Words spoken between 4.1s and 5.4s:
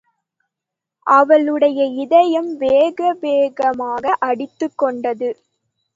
அடித்துக் கொண்டது.